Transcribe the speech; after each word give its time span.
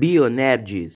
Bionerds. 0.00 0.94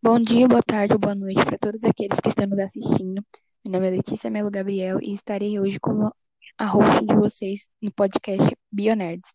Bom 0.00 0.20
dia, 0.20 0.46
boa 0.46 0.62
tarde 0.62 0.92
ou 0.92 0.98
boa 1.00 1.16
noite 1.16 1.44
para 1.44 1.58
todos 1.58 1.82
aqueles 1.82 2.20
que 2.20 2.28
estão 2.28 2.46
nos 2.46 2.60
assistindo. 2.60 3.20
Meu 3.64 3.72
nome 3.72 3.88
é 3.88 3.90
Letícia 3.90 4.30
Melo 4.30 4.48
Gabriel 4.48 5.00
e 5.02 5.12
estarei 5.12 5.58
hoje 5.58 5.80
como 5.80 6.14
a 6.56 6.66
host 6.66 7.04
de 7.04 7.16
vocês 7.16 7.68
no 7.82 7.90
podcast 7.90 8.48
Bionerds. 8.70 9.34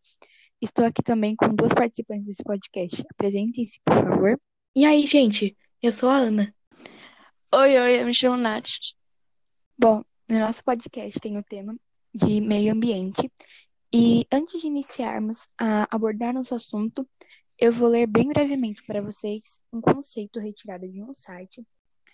Estou 0.61 0.85
aqui 0.85 1.03
também 1.03 1.35
com 1.35 1.49
duas 1.49 1.73
participantes 1.73 2.27
desse 2.27 2.43
podcast. 2.45 3.03
Apresentem-se, 3.11 3.81
por 3.83 3.95
favor. 3.95 4.39
E 4.73 4.85
aí, 4.85 5.05
gente? 5.05 5.57
Eu 5.81 5.91
sou 5.91 6.07
a 6.07 6.15
Ana. 6.15 6.55
Oi, 7.53 7.77
oi, 7.77 8.01
eu 8.01 8.05
me 8.05 8.13
chamo 8.13 8.37
Nath. 8.37 8.69
Bom, 9.77 10.01
no 10.29 10.39
nosso 10.39 10.63
podcast 10.63 11.19
tem 11.19 11.37
o 11.37 11.43
tema 11.43 11.75
de 12.15 12.39
meio 12.39 12.71
ambiente. 12.71 13.29
E 13.95 14.25
antes 14.31 14.59
de 14.59 14.65
iniciarmos 14.65 15.47
a 15.55 15.87
abordar 15.95 16.33
nosso 16.33 16.55
assunto, 16.55 17.07
eu 17.59 17.71
vou 17.71 17.89
ler 17.89 18.07
bem 18.07 18.27
brevemente 18.27 18.83
para 18.87 19.03
vocês 19.03 19.59
um 19.71 19.79
conceito 19.79 20.39
retirado 20.39 20.89
de 20.89 21.03
um 21.03 21.13
site 21.13 21.63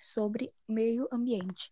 sobre 0.02 0.52
meio 0.68 1.08
ambiente. 1.10 1.72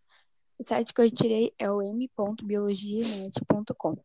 O 0.57 0.63
site 0.63 0.93
que 0.93 1.01
eu 1.01 1.05
retirei 1.05 1.53
é 1.59 1.69
o 1.69 1.81
m.biologianet.com. 1.81 4.01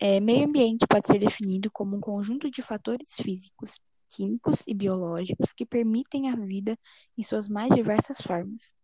É, 0.00 0.18
meio 0.18 0.48
ambiente 0.48 0.84
pode 0.88 1.06
ser 1.06 1.20
definido 1.20 1.70
como 1.70 1.96
um 1.96 2.00
conjunto 2.00 2.50
de 2.50 2.60
fatores 2.60 3.14
físicos, 3.14 3.78
químicos 4.08 4.66
e 4.66 4.74
biológicos 4.74 5.52
que 5.52 5.64
permitem 5.64 6.28
a 6.28 6.34
vida 6.34 6.76
em 7.16 7.22
suas 7.22 7.48
mais 7.48 7.72
diversas 7.72 8.20
formas. 8.20 8.74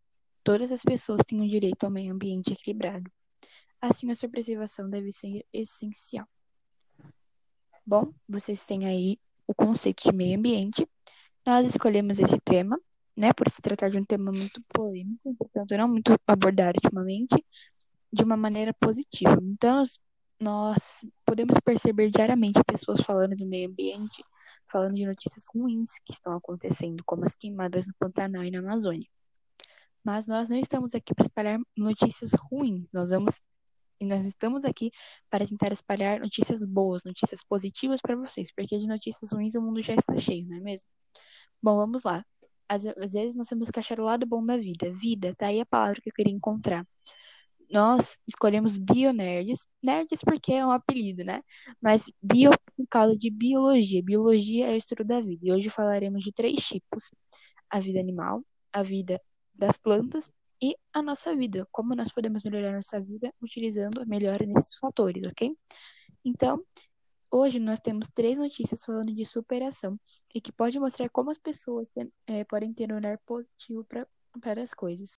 Todas 0.44 0.70
as 0.70 0.83
pessoas 0.83 1.22
têm 1.27 1.41
o 1.41 1.48
direito 1.48 1.83
ao 1.83 1.91
meio 1.91 2.14
ambiente 2.14 2.52
equilibrado. 2.52 3.10
Assim, 3.84 4.11
a 4.11 4.15
sua 4.15 4.30
preservação 4.30 4.88
deve 4.88 5.12
ser 5.12 5.45
essencial. 5.52 6.27
Bom, 7.84 8.15
vocês 8.27 8.65
têm 8.65 8.86
aí 8.86 9.19
o 9.47 9.55
conceito 9.55 10.05
de 10.05 10.17
meio 10.17 10.39
ambiente. 10.39 10.89
Nós 11.45 11.67
escolhemos 11.67 12.19
esse 12.19 12.41
tema, 12.41 12.81
né, 13.14 13.34
por 13.34 13.47
se 13.50 13.61
tratar 13.61 13.91
de 13.91 13.98
um 13.98 14.05
tema 14.05 14.33
muito 14.33 14.62
polêmico, 14.73 15.34
portanto, 15.34 15.77
não 15.77 15.86
muito 15.86 16.19
abordado 16.27 16.78
ultimamente, 16.83 17.36
de 18.11 18.25
uma 18.25 18.39
maneira 18.39 18.73
positiva. 18.73 19.39
Então, 19.42 19.83
nós 20.41 21.05
podemos 21.27 21.61
perceber 21.62 22.11
diariamente 22.11 22.64
pessoas 22.64 23.03
falando 23.03 23.36
do 23.36 23.45
meio 23.45 23.69
ambiente, 23.69 24.25
falando 24.73 24.95
de 24.95 25.05
notícias 25.05 25.45
ruins 25.55 25.98
que 26.06 26.14
estão 26.14 26.34
acontecendo, 26.34 27.05
como 27.05 27.27
as 27.27 27.36
queimadas 27.36 27.86
no 27.86 27.92
Pantanal 27.98 28.45
e 28.45 28.51
na 28.51 28.61
Amazônia. 28.61 29.06
Mas 30.03 30.27
nós 30.27 30.48
não 30.48 30.56
estamos 30.56 30.95
aqui 30.95 31.14
para 31.14 31.25
espalhar 31.25 31.61
notícias 31.77 32.30
ruins, 32.51 32.86
nós 32.91 33.11
vamos 33.11 33.42
e 34.00 34.06
nós 34.06 34.27
estamos 34.27 34.64
aqui 34.64 34.91
para 35.31 35.47
tentar 35.47 35.73
espalhar 35.73 36.20
notícias 36.20 36.64
boas, 36.64 37.03
notícias 37.05 37.41
positivas 37.45 38.01
para 38.01 38.17
vocês, 38.17 38.53
porque 38.55 38.78
de 38.78 38.86
notícias 38.86 39.33
ruins 39.33 39.55
o 39.55 39.62
mundo 39.62 39.83
já 39.83 39.95
está 39.95 40.19
cheio, 40.19 40.47
não 40.47 40.56
é 40.56 40.61
mesmo? 40.61 40.89
Bom, 41.62 41.77
vamos 41.77 42.03
lá. 42.05 42.25
Às, 42.69 42.84
vezes 42.84 43.36
nós 43.36 43.48
temos 43.48 43.70
que 43.70 43.78
achar 43.78 44.01
o 44.01 44.05
lado 44.05 44.27
bom 44.27 44.45
da 44.45 44.56
vida. 44.56 44.92
Vida, 44.92 45.34
tá 45.36 45.47
aí 45.48 45.61
a 45.61 45.67
palavra 45.67 46.01
que 46.01 46.11
eu 46.11 46.14
queria 46.14 46.33
encontrar. 46.33 46.86
Nós 47.70 48.19
escolhemos 48.27 48.77
bionerds, 48.77 49.67
nerds 49.83 50.20
porque 50.23 50.53
é 50.53 50.67
um 50.67 50.70
apelido, 50.70 51.25
né? 51.25 51.42
Mas 51.81 52.11
bio 52.23 52.51
por 52.77 52.86
causa 52.89 53.17
de 53.17 53.31
biologia. 53.31 54.03
Biologia 54.03 54.67
é 54.69 54.75
o 54.75 54.77
estudo 54.77 55.05
da 55.05 55.20
vida. 55.20 55.41
E 55.47 55.53
hoje 55.53 55.70
falaremos 55.70 56.23
de 56.23 56.33
três 56.33 56.67
tipos: 56.67 57.11
a 57.70 57.81
vida 57.81 58.01
animal, 58.01 58.45
a 58.73 58.83
vida 58.83 59.20
das 59.55 59.77
plantas 59.79 60.31
e 60.60 60.77
a 60.92 61.02
nossa 61.02 61.34
vida, 61.34 61.66
como 61.70 61.94
nós 61.94 62.12
podemos 62.12 62.42
melhorar 62.42 62.72
nossa 62.72 63.00
vida 63.00 63.33
utilizando 63.42 64.00
a 64.00 64.06
melhora 64.06 64.44
nesses 64.47 64.77
fatores, 64.77 65.27
ok? 65.27 65.56
Então, 66.24 66.64
hoje 67.30 67.58
nós 67.58 67.80
temos 67.80 68.08
três 68.14 68.38
notícias 68.38 68.84
falando 68.84 69.12
de 69.12 69.27
superação 69.27 69.98
e 70.34 70.41
que 70.41 70.52
pode 70.52 70.78
mostrar 70.78 71.08
como 71.11 71.30
as 71.30 71.38
pessoas 71.38 71.91
é, 72.27 72.44
podem 72.44 72.72
ter 72.72 72.92
um 72.92 72.96
olhar 72.96 73.18
positivo 73.27 73.84
para 74.40 74.62
as 74.62 74.73
coisas. 74.73 75.18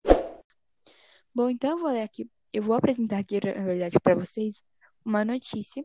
Bom, 1.34 1.50
então 1.50 1.72
eu 1.72 1.78
vou 1.80 1.90
ler 1.90 2.04
aqui, 2.04 2.30
eu 2.54 2.64
vou 2.64 2.76
apresentar 2.76 3.20
aqui, 3.20 3.40
na 3.44 3.64
verdade, 3.64 4.00
para 4.02 4.16
vocês 4.16 4.64
uma 5.04 5.26
notícia 5.26 5.84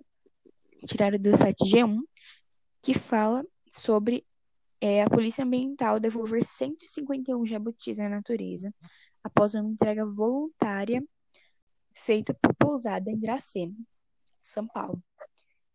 tirada 0.86 1.18
do 1.18 1.36
site 1.36 1.64
G1 1.64 1.98
que 2.80 2.94
fala 2.94 3.44
sobre 3.68 4.24
é, 4.80 5.02
a 5.02 5.10
Polícia 5.10 5.44
Ambiental 5.44 6.00
devolver 6.00 6.44
151 6.44 7.44
jabutis 7.46 7.98
à 8.00 8.08
natureza 8.08 8.72
após 9.22 9.54
uma 9.54 9.68
entrega 9.68 10.04
voluntária 10.04 11.02
feita 11.94 12.34
por 12.34 12.54
pousada 12.54 13.10
em 13.10 13.18
Dracena, 13.18 13.74
São 14.42 14.66
Paulo. 14.66 15.02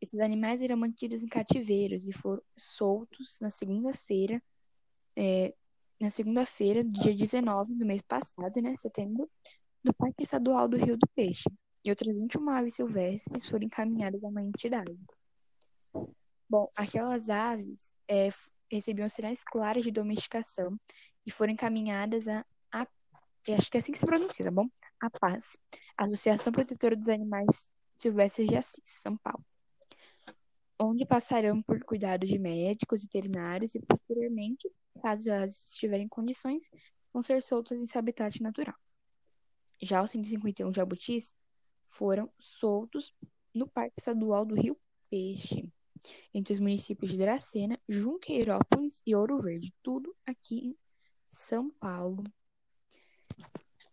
Esses 0.02 0.20
animais 0.20 0.62
eram 0.62 0.78
mantidos 0.78 1.24
em 1.24 1.28
cativeiros 1.28 2.06
e 2.06 2.14
foram 2.14 2.42
soltos 2.58 3.40
na 3.42 3.50
segunda-feira, 3.50 4.42
é, 5.16 5.54
na 6.00 6.10
segunda-feira, 6.10 6.84
dia 6.84 7.16
19 7.16 7.76
do 7.76 7.86
mês 7.86 8.02
passado, 8.02 8.62
né, 8.62 8.76
setembro, 8.76 9.30
no 9.84 9.94
Parque 9.94 10.24
Estadual 10.24 10.68
do 10.68 10.78
Rio 10.78 10.98
do 10.98 11.08
Peixe. 11.16 11.50
E 11.84 11.90
outras 11.90 12.16
21 12.16 12.50
aves 12.50 12.76
silvestres 12.76 13.48
foram 13.48 13.66
encaminhadas 13.66 14.24
a 14.24 14.28
uma 14.28 14.42
entidade. 14.42 14.98
Bom, 16.50 16.70
aquelas 16.76 17.30
aves 17.30 17.98
é, 18.08 18.30
recebiam 18.72 19.08
sinais 19.08 19.44
claros 19.44 19.84
de 19.84 19.92
domesticação 19.92 20.78
e 21.26 21.32
foram 21.32 21.54
encaminhadas 21.54 22.28
a 22.28 22.46
acho 23.54 23.70
que 23.70 23.78
é 23.78 23.80
assim 23.80 23.92
que 23.92 24.00
se 24.00 24.06
pronuncia, 24.06 24.46
tá 24.46 24.52
bom? 24.52 24.68
A 25.00 25.10
Paz, 25.10 25.58
Associação 25.98 26.52
Protetora 26.52 26.96
dos 26.96 27.10
Animais 27.10 27.72
Silvestres 27.98 28.48
de 28.48 28.58
Assis, 28.58 28.82
São 28.84 29.16
Paulo. 29.18 29.46
Onde 30.80 31.06
passarão 31.06 31.62
por 31.62 31.84
cuidado 31.84 32.26
de 32.26 32.38
médicos, 32.38 33.04
veterinários 33.04 33.76
e, 33.76 33.80
posteriormente, 33.80 34.70
caso 35.02 35.30
elas 35.30 35.70
estiverem 35.70 36.06
em 36.06 36.10
condições, 36.10 36.70
vão 37.14 37.22
ser 37.22 37.42
soltas 37.42 37.78
em 37.78 37.86
seu 37.86 38.00
habitat 38.00 38.42
natural. 38.42 38.76
Já 39.82 40.02
os 40.02 40.12
151 40.12 40.74
jabutis 40.74 41.36
foram 41.86 42.30
soltos 42.40 43.14
no 43.54 43.68
Parque 43.68 43.96
Estadual 43.98 44.46
do 44.46 44.56
Rio 44.56 44.78
Peixe, 45.10 45.72
entre 46.34 46.54
os 46.54 46.60
municípios 46.60 47.12
de 47.12 47.18
Dracena, 47.18 47.80
Junqueirópolis 47.88 49.02
e 49.06 49.16
Ouro 49.16 49.42
Verde, 49.42 49.74
tudo 49.82 50.16
aqui 50.26 50.68
em 50.68 50.78
São 51.30 51.70
Paulo 51.70 52.24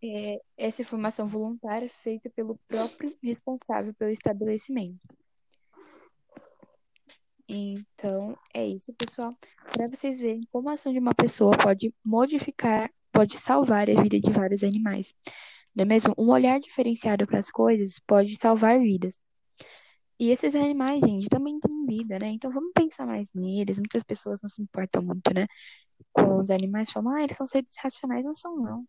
é, 0.02 0.40
essa 0.56 0.82
informação 0.82 1.26
voluntária 1.28 1.88
feita 1.88 2.30
pelo 2.30 2.58
próprio 2.68 3.16
responsável 3.22 3.94
pelo 3.94 4.10
estabelecimento. 4.10 5.00
Então, 7.48 8.36
é 8.54 8.66
isso, 8.66 8.92
pessoal. 8.94 9.36
Para 9.72 9.86
vocês 9.88 10.20
verem 10.20 10.46
como 10.50 10.70
a 10.70 10.74
ação 10.74 10.92
de 10.92 10.98
uma 10.98 11.14
pessoa 11.14 11.56
pode 11.56 11.94
modificar, 12.04 12.90
pode 13.12 13.38
salvar 13.38 13.90
a 13.90 14.02
vida 14.02 14.18
de 14.18 14.30
vários 14.30 14.64
animais. 14.64 15.12
Não 15.74 15.82
é 15.82 15.84
mesmo? 15.84 16.14
Um 16.19 16.30
olhar 16.30 16.58
diferenciado 16.60 17.26
para 17.26 17.38
as 17.38 17.50
coisas 17.50 17.98
pode 18.06 18.36
salvar 18.40 18.80
vidas. 18.80 19.19
E 20.19 20.30
esses 20.30 20.54
animais, 20.54 21.00
gente, 21.00 21.28
também 21.28 21.58
têm 21.60 21.86
vida, 21.86 22.19
né? 22.19 22.28
Então 22.28 22.50
vamos 22.52 22.72
pensar 22.74 23.06
mais 23.06 23.28
neles. 23.34 23.78
Muitas 23.78 24.02
pessoas 24.02 24.40
não 24.42 24.48
se 24.48 24.62
importam 24.62 25.02
muito, 25.02 25.34
né? 25.34 25.46
Com 26.12 26.38
os 26.40 26.50
animais, 26.50 26.90
falam, 26.90 27.14
ah, 27.14 27.22
eles 27.22 27.36
são 27.36 27.46
seres 27.46 27.72
racionais. 27.82 28.24
Não 28.24 28.34
são, 28.34 28.56
não. 28.56 28.86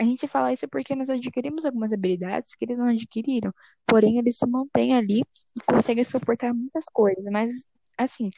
A 0.00 0.04
gente 0.04 0.26
fala 0.26 0.52
isso 0.52 0.66
porque 0.68 0.94
nós 0.96 1.10
adquirimos 1.10 1.64
algumas 1.66 1.92
habilidades 1.92 2.54
que 2.54 2.64
eles 2.64 2.78
não 2.78 2.86
adquiriram, 2.88 3.52
porém 3.86 4.18
eles 4.18 4.38
se 4.38 4.46
mantêm 4.46 4.96
ali 4.96 5.20
e 5.20 5.60
conseguem 5.66 6.04
suportar 6.04 6.54
muitas 6.54 6.86
coisas, 6.86 7.24
mas 7.30 7.66
assim, 7.98 8.30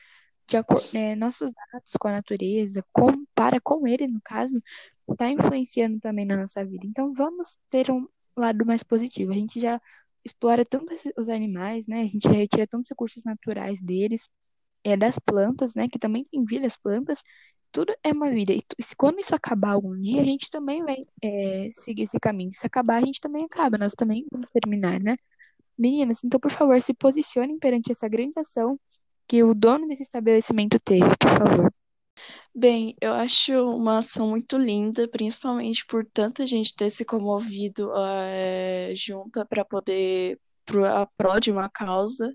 de 0.48 0.56
acordo, 0.56 0.84
né, 0.92 1.14
nossos 1.14 1.52
atos 1.74 1.94
com 1.98 2.08
a 2.08 2.12
natureza, 2.12 2.84
com, 2.92 3.24
para 3.34 3.60
com 3.60 3.86
ele, 3.86 4.08
no 4.08 4.20
caso, 4.22 4.62
está 5.10 5.28
influenciando 5.30 6.00
também 6.00 6.26
na 6.26 6.36
nossa 6.36 6.64
vida. 6.64 6.86
Então 6.86 7.12
vamos 7.14 7.56
ter 7.70 7.90
um 7.90 8.08
lado 8.36 8.66
mais 8.66 8.82
positivo. 8.82 9.32
A 9.32 9.36
gente 9.36 9.60
já 9.60 9.80
explora 10.24 10.64
tanto 10.64 10.92
os 11.16 11.28
animais, 11.28 11.86
né? 11.86 12.00
A 12.02 12.06
gente 12.06 12.24
já 12.24 12.32
retira 12.32 12.66
tantos 12.66 12.90
recursos 12.90 13.24
naturais 13.24 13.80
deles, 13.82 14.28
é 14.84 14.96
das 14.96 15.18
plantas, 15.18 15.74
né? 15.74 15.88
Que 15.88 15.98
também 15.98 16.24
tem 16.24 16.44
vida 16.44 16.66
as 16.66 16.76
plantas, 16.76 17.22
tudo 17.72 17.94
é 18.04 18.12
uma 18.12 18.30
vida. 18.30 18.52
E 18.52 18.62
quando 18.96 19.20
isso 19.20 19.34
acabar 19.34 19.72
algum 19.72 19.98
dia, 20.00 20.20
a 20.20 20.24
gente 20.24 20.50
também 20.50 20.84
vai 20.84 20.98
é, 21.22 21.68
seguir 21.70 22.02
esse 22.02 22.18
caminho. 22.20 22.52
Se 22.54 22.66
acabar, 22.66 23.02
a 23.02 23.06
gente 23.06 23.20
também 23.20 23.44
acaba. 23.44 23.78
Nós 23.78 23.94
também 23.94 24.26
vamos 24.30 24.48
terminar, 24.52 25.00
né? 25.00 25.16
Meninas, 25.78 26.22
então, 26.22 26.38
por 26.38 26.50
favor, 26.50 26.80
se 26.82 26.94
posicionem 26.94 27.58
perante 27.58 27.90
essa 27.90 28.08
grande 28.08 28.34
ação 28.36 28.78
que 29.26 29.42
o 29.42 29.54
dono 29.54 29.88
desse 29.88 30.02
estabelecimento 30.02 30.78
teve, 30.80 31.08
por 31.18 31.30
favor. 31.30 31.72
Bem, 32.54 32.94
eu 33.00 33.12
acho 33.14 33.52
uma 33.74 33.98
ação 33.98 34.28
muito 34.28 34.58
linda, 34.58 35.08
principalmente 35.08 35.86
por 35.86 36.04
tanta 36.04 36.46
gente 36.46 36.74
ter 36.76 36.90
se 36.90 37.04
comovido 37.04 37.90
é, 37.96 38.92
junta 38.94 39.44
para 39.46 39.64
poder 39.64 40.38
pro, 40.64 40.84
a 40.84 41.06
pró 41.16 41.38
de 41.38 41.50
uma 41.50 41.68
causa 41.70 42.32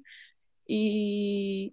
e 0.67 1.71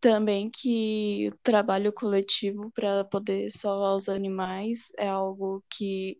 também 0.00 0.50
que 0.50 1.30
o 1.32 1.38
trabalho 1.42 1.92
coletivo 1.92 2.70
para 2.72 3.04
poder 3.04 3.50
salvar 3.52 3.94
os 3.96 4.08
animais 4.08 4.92
é 4.98 5.08
algo 5.08 5.62
que 5.70 6.18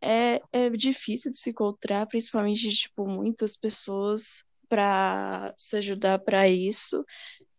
é, 0.00 0.40
é 0.52 0.70
difícil 0.70 1.30
de 1.30 1.38
se 1.38 1.50
encontrar, 1.50 2.06
principalmente 2.06 2.68
tipo, 2.70 3.06
muitas 3.08 3.56
pessoas 3.56 4.44
para 4.68 5.54
se 5.56 5.76
ajudar 5.78 6.18
para 6.20 6.48
isso. 6.48 7.04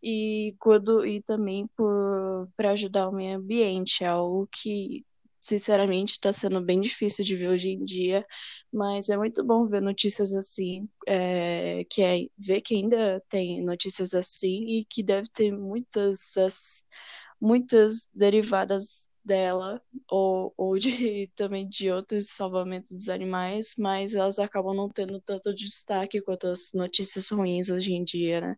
e 0.04 0.56
quando 0.60 1.06
e 1.06 1.22
também 1.24 1.68
por 1.78 2.50
para 2.58 2.72
ajudar 2.72 3.10
o 3.10 3.14
meio 3.14 3.38
ambiente, 3.40 4.04
é 4.04 4.08
algo 4.08 4.48
que 4.52 5.06
sinceramente 5.48 6.12
está 6.14 6.34
sendo 6.34 6.62
bem 6.62 6.82
difícil 6.82 7.24
de 7.26 7.36
ver 7.36 7.50
hoje 7.50 7.70
em 7.70 7.84
dia, 7.86 8.26
mas 8.72 9.10
é 9.10 9.18
muito 9.18 9.44
bom 9.44 9.68
ver 9.68 9.82
notícias 9.82 10.34
assim, 10.34 10.90
é, 11.08 11.86
que 11.90 12.02
é 12.02 12.28
ver 12.38 12.62
que 12.62 12.76
ainda 12.76 13.22
tem 13.30 13.64
notícias 13.64 14.14
assim 14.14 14.66
e 14.80 14.86
que 14.86 15.04
deve 15.04 15.30
ter 15.30 15.52
muitas 15.52 16.36
as, 16.38 16.84
muitas 17.40 18.10
derivadas 18.14 19.10
dela 19.24 19.82
ou, 20.10 20.54
ou 20.58 20.78
de 20.78 21.28
também 21.36 21.68
de 21.68 21.92
outros 21.92 22.30
salvamentos 22.30 22.92
dos 22.92 23.10
animais, 23.10 23.74
mas 23.78 24.14
elas 24.16 24.40
acabam 24.40 24.76
não 24.76 24.90
tendo 24.90 25.20
tanto 25.22 25.54
destaque 25.54 26.22
quanto 26.22 26.48
as 26.48 26.72
notícias 26.74 27.30
ruins 27.32 27.70
hoje 27.70 27.94
em 27.94 28.04
dia, 28.04 28.42
né? 28.42 28.56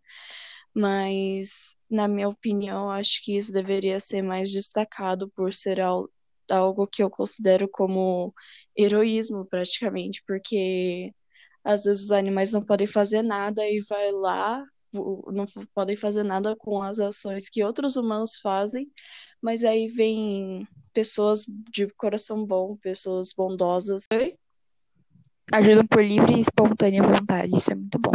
Mas, 0.73 1.75
na 1.89 2.07
minha 2.07 2.29
opinião, 2.29 2.89
acho 2.91 3.23
que 3.23 3.35
isso 3.35 3.51
deveria 3.51 3.99
ser 3.99 4.21
mais 4.21 4.51
destacado 4.51 5.29
por 5.29 5.51
ser 5.53 5.79
algo 6.49 6.87
que 6.87 7.03
eu 7.03 7.09
considero 7.09 7.67
como 7.69 8.33
heroísmo, 8.77 9.45
praticamente, 9.45 10.23
porque 10.25 11.13
às 11.63 11.83
vezes 11.83 12.03
os 12.03 12.11
animais 12.11 12.51
não 12.51 12.63
podem 12.63 12.87
fazer 12.87 13.21
nada 13.21 13.67
e 13.67 13.81
vai 13.89 14.11
lá, 14.11 14.63
não 14.93 15.45
podem 15.73 15.95
fazer 15.95 16.23
nada 16.23 16.55
com 16.55 16.81
as 16.81 16.99
ações 16.99 17.49
que 17.49 17.63
outros 17.63 17.95
humanos 17.95 18.37
fazem, 18.41 18.89
mas 19.41 19.63
aí 19.63 19.87
vem 19.87 20.67
pessoas 20.93 21.45
de 21.71 21.87
coração 21.95 22.45
bom, 22.45 22.77
pessoas 22.77 23.33
bondosas. 23.35 24.03
Ajudam 25.51 25.85
por 25.87 26.03
livre 26.03 26.35
e 26.35 26.39
espontânea 26.39 27.03
vontade, 27.03 27.55
isso 27.55 27.71
é 27.71 27.75
muito 27.75 27.99
bom. 27.99 28.11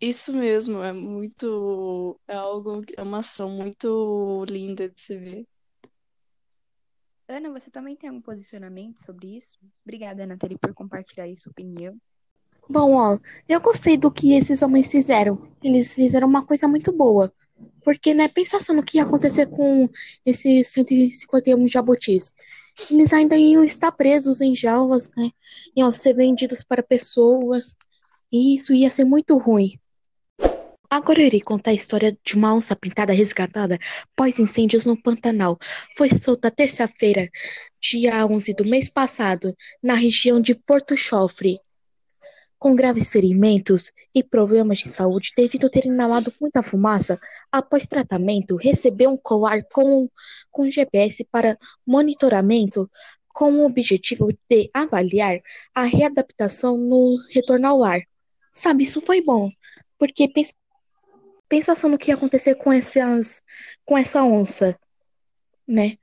Isso 0.00 0.32
mesmo, 0.32 0.80
é 0.82 0.92
muito. 0.92 2.18
É 2.28 2.36
algo, 2.36 2.82
é 2.96 3.02
uma 3.02 3.18
ação 3.18 3.50
muito 3.50 4.44
linda 4.48 4.88
de 4.88 5.00
se 5.00 5.16
ver. 5.16 5.46
Ana, 7.28 7.50
você 7.50 7.70
também 7.70 7.94
tem 7.94 8.08
algum 8.08 8.22
posicionamento 8.22 9.02
sobre 9.02 9.36
isso? 9.36 9.58
Obrigada, 9.84 10.26
Nathalie, 10.26 10.56
por 10.56 10.72
compartilhar 10.72 11.28
sua 11.36 11.50
opinião. 11.50 11.94
Bom, 12.66 12.94
ó, 12.94 13.18
eu 13.46 13.60
gostei 13.60 13.98
do 13.98 14.10
que 14.10 14.34
esses 14.34 14.62
homens 14.62 14.90
fizeram. 14.90 15.46
Eles 15.62 15.94
fizeram 15.94 16.26
uma 16.26 16.46
coisa 16.46 16.66
muito 16.66 16.90
boa. 16.90 17.30
Porque, 17.82 18.14
né, 18.14 18.28
pensa 18.28 18.58
só 18.60 18.72
no 18.72 18.82
que 18.82 18.96
ia 18.96 19.04
acontecer 19.04 19.46
com 19.46 19.88
esses 20.24 20.68
151 20.68 21.68
jabutis. 21.68 22.32
Eles 22.90 23.12
ainda 23.12 23.36
iam 23.36 23.62
estar 23.62 23.92
presos 23.92 24.40
em 24.40 24.54
jaulas, 24.54 25.10
né? 25.14 25.30
Iam 25.76 25.92
ser 25.92 26.14
vendidos 26.14 26.62
para 26.62 26.82
pessoas. 26.82 27.76
E 28.32 28.54
isso 28.54 28.72
ia 28.72 28.90
ser 28.90 29.04
muito 29.04 29.36
ruim. 29.36 29.78
Agora 30.90 31.20
eu 31.20 31.26
irei 31.26 31.40
contar 31.42 31.72
a 31.72 31.74
história 31.74 32.16
de 32.24 32.34
uma 32.34 32.54
onça 32.54 32.74
pintada 32.74 33.12
resgatada 33.12 33.78
pós 34.16 34.38
incêndios 34.38 34.86
no 34.86 35.00
Pantanal. 35.00 35.58
Foi 35.96 36.08
solta 36.08 36.50
terça-feira, 36.50 37.28
dia 37.78 38.24
11 38.24 38.54
do 38.54 38.64
mês 38.64 38.88
passado, 38.88 39.54
na 39.82 39.92
região 39.92 40.40
de 40.40 40.54
Porto 40.54 40.96
Chofre, 40.96 41.60
com 42.58 42.74
graves 42.74 43.12
ferimentos 43.12 43.92
e 44.14 44.24
problemas 44.24 44.78
de 44.78 44.88
saúde 44.88 45.32
devido 45.36 45.66
a 45.66 45.70
ter 45.70 45.84
inalado 45.84 46.32
muita 46.40 46.62
fumaça, 46.62 47.20
após 47.52 47.86
tratamento, 47.86 48.56
recebeu 48.56 49.10
um 49.10 49.16
colar 49.18 49.62
com, 49.70 50.08
com 50.50 50.70
GPS 50.70 51.22
para 51.30 51.58
monitoramento 51.86 52.90
com 53.34 53.52
o 53.52 53.66
objetivo 53.66 54.32
de 54.48 54.70
avaliar 54.72 55.38
a 55.74 55.84
readaptação 55.84 56.78
no 56.78 57.18
retorno 57.30 57.68
ao 57.68 57.84
ar. 57.84 58.00
Sabe, 58.50 58.84
isso 58.84 59.02
foi 59.02 59.22
bom, 59.22 59.50
porque 59.98 60.26
pensa, 60.28 60.52
pensa 61.48 61.74
só 61.74 61.88
no 61.88 61.98
que 61.98 62.10
ia 62.10 62.14
acontecer 62.14 62.54
com, 62.56 62.72
essas, 62.72 63.42
com 63.84 63.96
essa 63.96 64.22
onça, 64.22 64.78
né? 65.66 65.98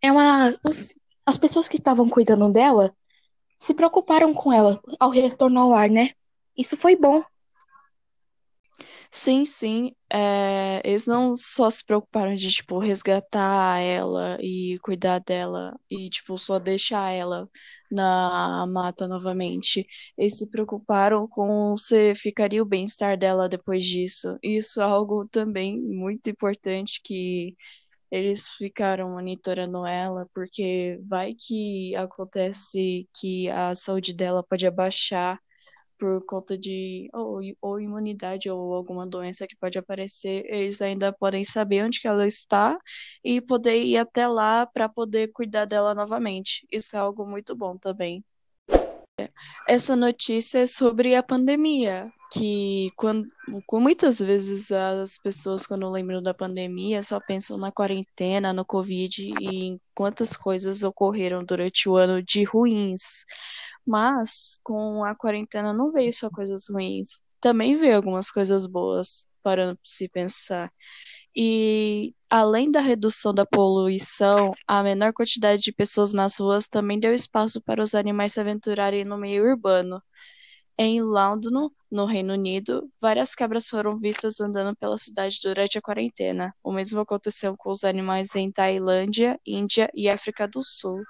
Ela, 0.00 0.54
os, 0.66 0.94
as 1.24 1.38
pessoas 1.38 1.68
que 1.68 1.76
estavam 1.76 2.08
cuidando 2.08 2.50
dela 2.52 2.94
se 3.58 3.74
preocuparam 3.74 4.32
com 4.32 4.52
ela 4.52 4.80
ao 4.98 5.10
retorno 5.10 5.60
ao 5.60 5.74
ar, 5.74 5.88
né? 5.88 6.10
Isso 6.56 6.76
foi 6.76 6.96
bom. 6.96 7.22
Sim, 9.12 9.44
sim. 9.44 9.92
É, 10.12 10.80
eles 10.88 11.04
não 11.06 11.34
só 11.36 11.68
se 11.68 11.84
preocuparam 11.84 12.34
de, 12.34 12.48
tipo, 12.50 12.78
resgatar 12.78 13.78
ela 13.80 14.38
e 14.40 14.78
cuidar 14.82 15.18
dela 15.18 15.76
e, 15.90 16.08
tipo, 16.08 16.38
só 16.38 16.58
deixar 16.60 17.10
ela 17.10 17.48
na 17.90 18.66
mata 18.68 19.08
novamente. 19.08 19.84
Eles 20.16 20.38
se 20.38 20.48
preocuparam 20.48 21.26
com 21.26 21.76
se 21.76 22.14
ficaria 22.14 22.62
o 22.62 22.64
bem-estar 22.66 23.18
dela 23.18 23.48
depois 23.48 23.84
disso. 23.84 24.38
Isso 24.42 24.80
é 24.80 24.84
algo 24.84 25.26
também 25.28 25.80
muito 25.80 26.30
importante 26.30 27.00
que 27.02 27.56
eles 28.10 28.48
ficaram 28.50 29.10
monitorando 29.12 29.86
ela, 29.86 30.28
porque 30.34 31.00
vai 31.08 31.34
que 31.34 31.94
acontece 31.96 33.08
que 33.20 33.48
a 33.50 33.74
saúde 33.76 34.12
dela 34.14 34.42
pode 34.44 34.66
abaixar 34.66 35.38
por 36.00 36.24
conta 36.26 36.58
de 36.58 37.08
ou, 37.14 37.40
ou 37.62 37.80
imunidade 37.80 38.50
ou 38.50 38.74
alguma 38.74 39.06
doença 39.06 39.46
que 39.46 39.56
pode 39.56 39.78
aparecer, 39.78 40.44
eles 40.46 40.82
ainda 40.82 41.12
podem 41.12 41.44
saber 41.44 41.84
onde 41.84 42.00
que 42.00 42.08
ela 42.08 42.26
está 42.26 42.78
e 43.24 43.40
poder 43.42 43.82
ir 43.84 43.98
até 43.98 44.26
lá 44.28 44.66
para 44.66 44.88
poder 44.88 45.28
cuidar 45.32 45.66
dela 45.66 45.94
novamente. 45.94 46.66
Isso 46.72 46.96
é 46.96 46.98
algo 47.00 47.26
muito 47.26 47.54
bom 47.56 47.78
também. 47.78 48.24
Essa 49.66 49.96
notícia 49.96 50.60
é 50.60 50.66
sobre 50.66 51.14
a 51.14 51.22
pandemia, 51.22 52.12
que 52.32 52.90
quando, 52.96 53.28
muitas 53.72 54.20
vezes 54.20 54.70
as 54.70 55.18
pessoas 55.18 55.66
quando 55.66 55.90
lembram 55.90 56.22
da 56.22 56.32
pandemia 56.32 57.02
só 57.02 57.18
pensam 57.18 57.58
na 57.58 57.72
quarentena, 57.72 58.52
no 58.52 58.64
Covid 58.64 59.22
e 59.40 59.46
em 59.64 59.80
quantas 59.94 60.36
coisas 60.36 60.82
ocorreram 60.84 61.44
durante 61.44 61.88
o 61.88 61.96
ano 61.96 62.22
de 62.22 62.44
ruins. 62.44 63.24
Mas 63.84 64.58
com 64.62 65.04
a 65.04 65.14
quarentena 65.14 65.72
não 65.72 65.90
veio 65.90 66.12
só 66.12 66.30
coisas 66.30 66.66
ruins, 66.68 67.20
também 67.40 67.76
veio 67.76 67.96
algumas 67.96 68.30
coisas 68.30 68.66
boas 68.66 69.26
para 69.42 69.76
se 69.84 70.08
pensar. 70.08 70.70
E 71.34 72.14
além 72.30 72.70
da 72.70 72.80
redução 72.80 73.34
da 73.34 73.44
poluição, 73.44 74.52
a 74.66 74.82
menor 74.82 75.12
quantidade 75.12 75.62
de 75.62 75.72
pessoas 75.72 76.14
nas 76.14 76.38
ruas 76.38 76.68
também 76.68 76.98
deu 76.98 77.12
espaço 77.12 77.60
para 77.60 77.82
os 77.82 77.94
animais 77.94 78.34
se 78.34 78.40
aventurarem 78.40 79.04
no 79.04 79.18
meio 79.18 79.44
urbano. 79.44 80.00
Em 80.78 81.02
London, 81.02 81.70
no 81.90 82.06
Reino 82.06 82.32
Unido, 82.32 82.90
várias 83.00 83.34
cabras 83.34 83.68
foram 83.68 83.98
vistas 83.98 84.40
andando 84.40 84.74
pela 84.76 84.96
cidade 84.96 85.38
durante 85.42 85.76
a 85.76 85.82
quarentena. 85.82 86.54
O 86.62 86.72
mesmo 86.72 87.00
aconteceu 87.00 87.56
com 87.56 87.70
os 87.70 87.84
animais 87.84 88.34
em 88.34 88.50
Tailândia, 88.50 89.38
Índia 89.44 89.90
e 89.94 90.08
África 90.08 90.48
do 90.48 90.62
Sul. 90.62 91.02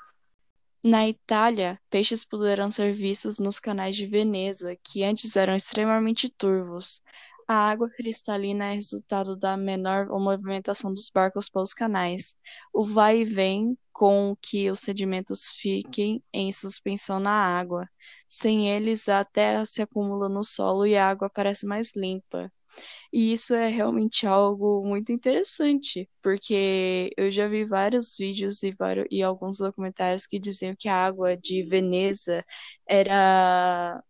Na 0.82 1.06
Itália, 1.06 1.78
peixes 1.90 2.24
puderam 2.24 2.70
ser 2.70 2.94
vistos 2.94 3.38
nos 3.38 3.60
canais 3.60 3.94
de 3.94 4.06
Veneza, 4.06 4.74
que 4.82 5.04
antes 5.04 5.36
eram 5.36 5.54
extremamente 5.54 6.28
turvos. 6.30 7.02
A 7.50 7.68
água 7.68 7.90
cristalina 7.90 8.66
é 8.66 8.74
resultado 8.74 9.34
da 9.34 9.56
menor 9.56 10.06
movimentação 10.06 10.94
dos 10.94 11.10
barcos 11.10 11.48
pelos 11.48 11.74
canais. 11.74 12.36
O 12.72 12.84
vai 12.84 13.22
e 13.22 13.24
vem 13.24 13.76
com 13.92 14.36
que 14.40 14.70
os 14.70 14.78
sedimentos 14.78 15.46
fiquem 15.60 16.22
em 16.32 16.52
suspensão 16.52 17.18
na 17.18 17.32
água. 17.32 17.88
Sem 18.28 18.70
eles, 18.70 19.08
a 19.08 19.24
terra 19.24 19.66
se 19.66 19.82
acumula 19.82 20.28
no 20.28 20.44
solo 20.44 20.86
e 20.86 20.96
a 20.96 21.08
água 21.08 21.28
parece 21.28 21.66
mais 21.66 21.90
limpa. 21.96 22.52
E 23.12 23.32
isso 23.32 23.52
é 23.52 23.66
realmente 23.66 24.28
algo 24.28 24.86
muito 24.86 25.10
interessante, 25.10 26.08
porque 26.22 27.10
eu 27.16 27.32
já 27.32 27.48
vi 27.48 27.64
vários 27.64 28.14
vídeos 28.16 28.62
e, 28.62 28.70
vários, 28.70 29.08
e 29.10 29.24
alguns 29.24 29.58
documentários 29.58 30.24
que 30.24 30.38
diziam 30.38 30.76
que 30.78 30.88
a 30.88 30.94
água 30.94 31.36
de 31.36 31.64
Veneza 31.64 32.44
era 32.88 34.00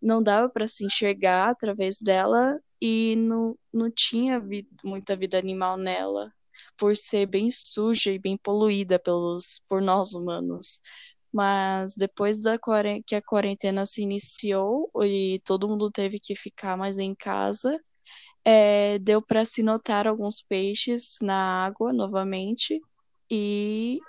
não 0.00 0.22
dava 0.22 0.50
para 0.50 0.66
se 0.68 0.84
enxergar 0.84 1.48
através 1.48 1.96
dela 2.02 2.60
e 2.82 3.14
não, 3.16 3.56
não 3.72 3.88
tinha 3.92 4.42
muita 4.82 5.14
vida 5.16 5.38
animal 5.38 5.76
nela, 5.76 6.32
por 6.76 6.96
ser 6.96 7.26
bem 7.26 7.48
suja 7.48 8.10
e 8.10 8.18
bem 8.18 8.36
poluída 8.36 8.98
pelos 8.98 9.62
por 9.68 9.80
nós 9.80 10.14
humanos. 10.14 10.80
Mas 11.32 11.94
depois 11.94 12.40
da 12.40 12.58
que 13.06 13.14
a 13.14 13.22
quarentena 13.22 13.86
se 13.86 14.02
iniciou 14.02 14.90
e 15.04 15.40
todo 15.44 15.68
mundo 15.68 15.92
teve 15.92 16.18
que 16.20 16.34
ficar 16.34 16.76
mais 16.76 16.98
em 16.98 17.14
casa, 17.14 17.80
é, 18.44 18.98
deu 18.98 19.22
para 19.22 19.44
se 19.44 19.62
notar 19.62 20.08
alguns 20.08 20.42
peixes 20.42 21.18
na 21.22 21.64
água 21.64 21.92
novamente 21.92 22.80
e, 23.30 24.00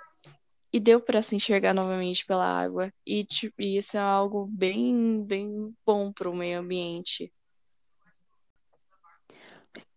e 0.72 0.80
deu 0.80 1.00
para 1.00 1.22
se 1.22 1.36
enxergar 1.36 1.74
novamente 1.74 2.26
pela 2.26 2.46
água. 2.46 2.92
E, 3.06 3.24
tipo, 3.24 3.62
isso 3.62 3.96
é 3.96 4.00
algo 4.00 4.46
bem, 4.48 5.24
bem 5.24 5.74
bom 5.86 6.12
para 6.12 6.30
o 6.30 6.36
meio 6.36 6.60
ambiente. 6.60 7.32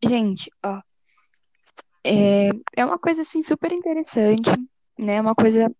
Gente, 0.03 0.50
ó, 0.63 0.81
é, 2.05 2.50
é 2.75 2.86
uma 2.86 2.98
coisa 2.98 3.22
assim 3.22 3.41
super 3.43 3.72
interessante, 3.72 4.50
né? 4.98 5.19
Uma 5.19 5.36
coisa 5.36 5.74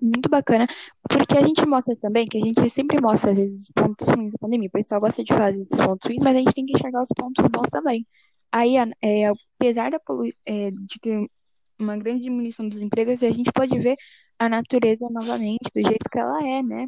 muito 0.00 0.28
bacana, 0.28 0.66
porque 1.08 1.36
a 1.36 1.44
gente 1.44 1.66
mostra 1.66 1.96
também, 1.96 2.26
que 2.26 2.38
a 2.38 2.44
gente 2.44 2.68
sempre 2.70 3.00
mostra 3.00 3.30
às 3.30 3.36
vezes 3.36 3.62
os 3.62 3.68
pontos 3.68 4.06
ruins 4.08 4.32
da 4.32 4.38
pandemia. 4.38 4.68
O 4.68 4.72
pessoal 4.72 5.00
gosta 5.00 5.22
de 5.22 5.32
fazer 5.32 5.66
os 5.70 5.78
pontos 5.78 6.08
ruins, 6.08 6.22
mas 6.22 6.36
a 6.36 6.38
gente 6.38 6.54
tem 6.54 6.66
que 6.66 6.72
enxergar 6.72 7.02
os 7.02 7.08
pontos 7.16 7.44
bons 7.48 7.70
também. 7.70 8.06
Aí, 8.52 8.76
é, 9.02 9.30
apesar 9.58 9.90
da 9.90 9.98
é, 10.46 10.70
de 10.70 11.00
ter 11.00 11.30
uma 11.78 11.96
grande 11.96 12.22
diminuição 12.22 12.68
dos 12.68 12.80
empregos, 12.80 13.22
a 13.22 13.30
gente 13.30 13.52
pode 13.52 13.78
ver 13.78 13.96
a 14.38 14.48
natureza 14.48 15.08
novamente 15.10 15.70
do 15.74 15.86
jeito 15.86 16.08
que 16.10 16.18
ela 16.18 16.46
é, 16.46 16.62
né? 16.62 16.86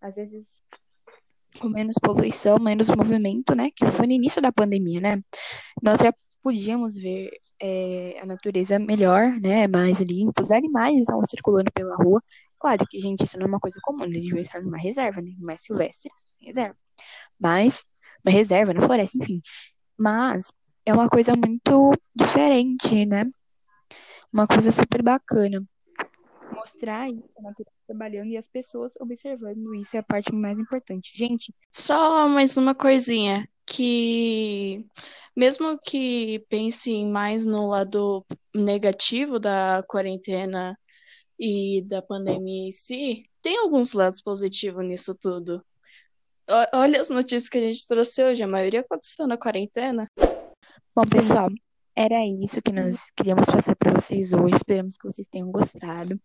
Às 0.00 0.16
vezes 0.16 0.62
com 1.58 1.68
menos 1.68 1.96
poluição, 2.02 2.58
menos 2.58 2.88
movimento, 2.90 3.54
né? 3.54 3.70
Que 3.74 3.86
foi 3.86 4.06
no 4.06 4.12
início 4.12 4.40
da 4.42 4.52
pandemia, 4.52 5.00
né? 5.00 5.22
Nós 5.82 6.00
já 6.00 6.12
podíamos 6.42 6.96
ver 6.96 7.30
é, 7.60 8.18
a 8.20 8.26
natureza 8.26 8.78
melhor, 8.78 9.40
né? 9.40 9.66
Mais 9.66 10.00
limpa, 10.00 10.42
os 10.42 10.50
animais 10.50 11.00
estavam 11.00 11.24
circulando 11.26 11.70
pela 11.72 11.96
rua. 11.96 12.22
Claro 12.58 12.86
que, 12.88 13.00
gente, 13.00 13.24
isso 13.24 13.38
não 13.38 13.46
é 13.46 13.48
uma 13.48 13.60
coisa 13.60 13.78
comum, 13.82 14.04
eles 14.04 14.22
deviam 14.22 14.38
estar 14.40 14.62
numa 14.62 14.78
reserva, 14.78 15.20
né? 15.20 15.32
Mais 15.38 15.62
silvestres, 15.62 16.12
reserva. 16.40 16.76
Mas, 17.38 17.84
uma 18.24 18.32
reserva, 18.32 18.72
na 18.74 18.80
floresta, 18.82 19.18
enfim. 19.18 19.42
Mas 19.98 20.52
é 20.86 20.92
uma 20.94 21.08
coisa 21.08 21.34
muito 21.36 21.92
diferente, 22.16 23.06
né? 23.06 23.26
Uma 24.32 24.46
coisa 24.46 24.70
super 24.72 25.02
bacana. 25.02 25.64
Mostrar 26.64 27.10
isso, 27.10 27.28
natureza 27.42 27.76
trabalhando 27.86 28.28
e 28.28 28.38
as 28.38 28.48
pessoas 28.48 28.94
observando 28.98 29.74
isso 29.74 29.96
é 29.96 30.00
a 30.00 30.02
parte 30.02 30.32
mais 30.34 30.58
importante. 30.58 31.12
Gente, 31.14 31.52
Só 31.70 32.26
mais 32.26 32.56
uma 32.56 32.74
coisinha, 32.74 33.46
que 33.66 34.86
mesmo 35.36 35.78
que 35.78 36.38
pensem 36.48 37.06
mais 37.06 37.44
no 37.44 37.68
lado 37.68 38.24
negativo 38.54 39.38
da 39.38 39.84
quarentena 39.86 40.74
e 41.38 41.82
da 41.82 42.00
pandemia 42.00 42.68
em 42.68 42.72
si, 42.72 43.28
tem 43.42 43.58
alguns 43.58 43.92
lados 43.92 44.22
positivos 44.22 44.82
nisso 44.86 45.14
tudo. 45.14 45.62
Olha 46.72 46.98
as 46.98 47.10
notícias 47.10 47.50
que 47.50 47.58
a 47.58 47.60
gente 47.60 47.86
trouxe 47.86 48.24
hoje, 48.24 48.42
a 48.42 48.48
maioria 48.48 48.80
aconteceu 48.80 49.26
na 49.26 49.36
quarentena. 49.36 50.08
bom, 50.94 51.02
Sim. 51.04 51.10
pessoal, 51.10 51.50
era 51.96 52.26
isso 52.26 52.60
que 52.60 52.72
nós 52.72 53.10
queríamos 53.16 53.48
passar 53.48 53.76
para 53.76 53.92
vocês 53.92 54.32
hoje. 54.32 54.56
Esperamos 54.56 54.96
que 54.96 55.06
vocês 55.06 55.28
tenham 55.28 55.50
gostado. 55.50 56.20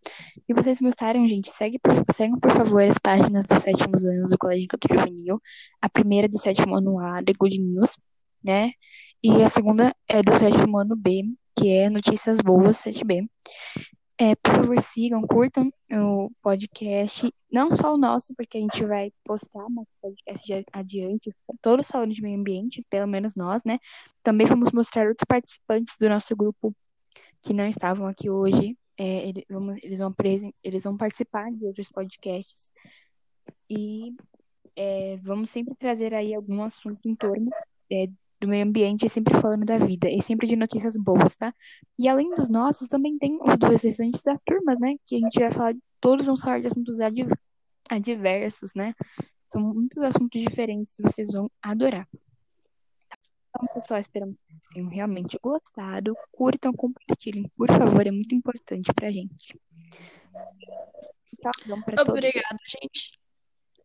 Se 0.46 0.54
vocês 0.54 0.82
gostaram, 0.82 1.28
gente, 1.28 1.54
segue 1.54 1.78
por, 1.80 1.94
por 2.42 2.52
favor 2.52 2.82
as 2.84 2.98
páginas 2.98 3.46
dos 3.46 3.62
sétimos 3.62 4.04
anos 4.06 4.30
do 4.30 4.38
Colégio 4.38 4.66
Encanto 4.66 4.88
Juvenil. 4.92 5.42
A 5.82 5.88
primeira 5.88 6.28
do 6.28 6.40
sétimo 6.40 6.76
ano 6.76 7.00
A, 7.00 7.24
The 7.24 7.34
Good 7.38 7.60
News, 7.60 7.98
né? 8.44 8.72
E 9.24 9.44
a 9.44 9.50
segunda 9.50 9.96
é 10.08 10.24
do 10.24 10.38
sétimo 10.40 10.78
ano 10.78 10.96
B, 10.96 11.24
que 11.56 11.70
é 11.70 11.90
Notícias 11.90 12.40
Boas 12.40 12.78
7B. 12.78 13.28
É, 14.18 14.36
por 14.36 14.54
favor, 14.54 14.82
sigam, 14.82 15.22
curtam 15.22 15.72
o 15.91 16.31
podcast, 16.41 17.34
não 17.51 17.75
só 17.75 17.93
o 17.93 17.98
nosso, 17.98 18.34
porque 18.36 18.58
a 18.58 18.62
gente 18.62 18.86
vai 18.86 19.12
postar 19.24 19.67
mais 19.69 19.88
podcast 20.01 20.65
adiante, 20.72 21.36
todos 21.62 21.89
falando 21.89 22.13
de 22.13 22.22
meio 22.22 22.39
ambiente, 22.39 22.86
pelo 22.89 23.08
menos 23.08 23.36
nós, 23.36 23.63
né? 23.63 23.79
Também 24.24 24.46
vamos 24.46 24.72
mostrar 24.72 25.08
outros 25.08 25.25
participantes 25.27 25.96
do 26.00 26.08
nosso 26.08 26.36
grupo 26.36 26.75
que 27.41 27.53
não 27.53 27.67
estavam 27.67 28.08
aqui 28.08 28.29
hoje. 28.29 28.77
É, 28.98 29.29
eles, 29.29 30.00
vão 30.00 30.12
presen- 30.13 30.53
eles 30.63 30.84
vão 30.84 30.98
participar 30.98 31.51
de 31.51 31.65
outros 31.65 31.89
podcasts. 31.89 32.72
E 33.69 34.13
é, 34.75 35.17
vamos 35.17 35.50
sempre 35.50 35.74
trazer 35.75 36.13
aí 36.13 36.34
algum 36.34 36.62
assunto 36.63 37.00
em 37.08 37.15
torno 37.15 37.50
é, 37.91 38.08
do 38.39 38.48
meio 38.48 38.65
ambiente, 38.65 39.10
sempre 39.10 39.34
falando 39.39 39.65
da 39.65 39.77
vida, 39.77 40.10
e 40.10 40.22
sempre 40.22 40.48
de 40.48 40.55
notícias 40.55 40.96
boas, 40.96 41.36
tá? 41.36 41.53
E 41.98 42.08
além 42.08 42.29
dos 42.36 42.50
nossos, 42.50 42.88
também 42.88 43.17
tem 43.17 43.38
os 43.41 43.58
dos 43.58 43.84
restantes 43.84 44.24
das 44.24 44.39
turmas, 44.41 44.79
né? 44.79 44.96
Que 45.05 45.17
a 45.17 45.19
gente 45.19 45.39
vai 45.39 45.51
falar, 45.51 45.75
todos 46.00 46.25
vão 46.25 46.38
falar 46.38 46.62
de 46.62 46.67
assuntos 46.67 47.00
adv- 47.01 47.34
adversos, 47.89 48.74
né? 48.75 48.93
São 49.46 49.62
muitos 49.62 50.01
assuntos 50.03 50.41
diferentes, 50.41 50.96
vocês 51.01 51.31
vão 51.31 51.50
adorar. 51.62 52.08
Então, 53.50 53.67
pessoal, 53.74 54.00
esperamos 54.00 54.39
que 54.39 54.46
vocês 54.53 54.67
tenham 54.74 54.89
realmente 54.89 55.38
gostado. 55.41 56.15
Curtam, 56.31 56.72
compartilhem, 56.72 57.50
por 57.58 57.67
favor, 57.67 58.05
é 58.05 58.12
muito 58.12 58.36
importante 58.36 58.93
pra 58.93 59.12
gente. 59.12 59.60
Tchau, 61.41 61.51
pra 61.84 61.96
todos. 61.98 62.10
Obrigada, 62.10 62.58
gente. 62.67 63.19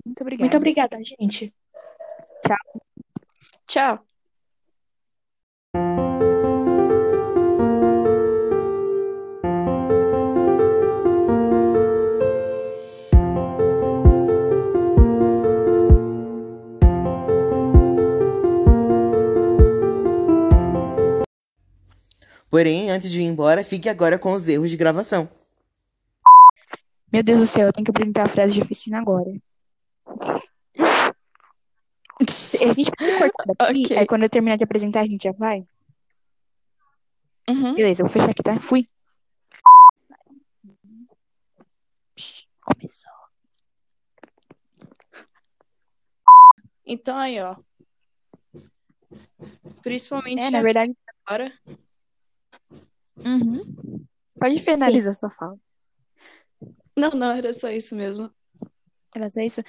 Muito 0.05 0.21
obrigada. 0.21 0.45
Muito 0.45 0.57
obrigada, 0.57 0.99
gente. 1.03 1.55
Tchau. 3.67 4.07
Porém, 22.55 22.89
antes 22.89 23.11
de 23.11 23.21
ir 23.21 23.25
embora, 23.25 23.65
fique 23.65 23.89
agora 23.89 24.17
com 24.17 24.33
os 24.33 24.47
erros 24.47 24.71
de 24.71 24.77
gravação. 24.77 25.29
Meu 27.13 27.21
Deus 27.21 27.41
do 27.41 27.47
céu, 27.49 27.67
eu 27.67 27.73
tenho 27.73 27.85
que 27.85 27.91
apresentar 27.91 28.23
a 28.23 28.29
frase 28.29 28.55
de 28.55 28.63
oficina 28.63 29.01
agora. 29.01 29.29
A 32.21 32.73
gente 32.73 32.93
pode 32.93 33.33
cortar 33.33 33.45
daqui, 33.59 33.83
Ok. 33.87 33.99
aí 33.99 34.07
quando 34.07 34.23
eu 34.23 34.31
terminar 34.31 34.57
de 34.57 34.63
apresentar, 34.63 35.01
a 35.01 35.05
gente 35.05 35.25
já 35.25 35.33
vai? 35.33 35.67
Uhum. 37.51 37.75
Beleza, 37.75 38.03
eu 38.03 38.07
vou 38.07 38.13
fechar 38.13 38.31
aqui, 38.31 38.41
tá? 38.45 38.61
Fui. 38.61 38.89
Começou. 42.63 43.11
Então 46.87 47.17
aí, 47.17 47.41
ó. 47.41 47.57
Principalmente 49.83 50.45
É, 50.45 50.51
na 50.53 50.63
verdade. 50.63 50.97
agora. 51.27 51.53
Uhum. 53.17 54.05
Pode 54.39 54.61
finalizar 54.61 55.15
sua 55.15 55.31
fala. 55.31 55.57
Não, 56.97 57.11
não, 57.11 57.33
era 57.33 57.53
só 57.53 57.71
isso 57.71 57.95
mesmo. 57.97 58.31
Era 59.15 59.29
só 59.29 59.41
isso. 59.41 59.63